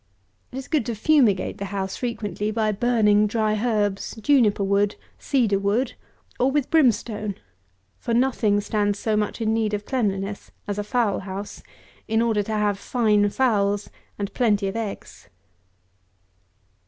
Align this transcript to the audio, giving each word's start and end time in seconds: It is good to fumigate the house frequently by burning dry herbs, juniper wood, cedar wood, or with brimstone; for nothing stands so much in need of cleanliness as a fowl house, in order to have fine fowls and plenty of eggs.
It 0.51 0.57
is 0.57 0.67
good 0.67 0.83
to 0.87 0.95
fumigate 0.95 1.59
the 1.59 1.65
house 1.65 1.95
frequently 1.95 2.49
by 2.49 2.71
burning 2.71 3.27
dry 3.27 3.53
herbs, 3.63 4.15
juniper 4.15 4.63
wood, 4.63 4.95
cedar 5.19 5.59
wood, 5.59 5.93
or 6.39 6.49
with 6.49 6.71
brimstone; 6.71 7.35
for 7.99 8.11
nothing 8.11 8.61
stands 8.61 8.97
so 8.97 9.15
much 9.15 9.41
in 9.41 9.53
need 9.53 9.75
of 9.75 9.85
cleanliness 9.85 10.49
as 10.67 10.79
a 10.79 10.83
fowl 10.83 11.19
house, 11.19 11.61
in 12.07 12.19
order 12.19 12.41
to 12.41 12.51
have 12.51 12.79
fine 12.79 13.29
fowls 13.29 13.91
and 14.17 14.33
plenty 14.33 14.67
of 14.67 14.75
eggs. 14.75 15.29